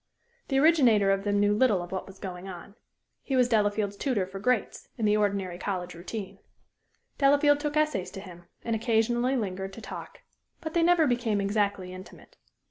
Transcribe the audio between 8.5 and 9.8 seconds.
and occasionally lingered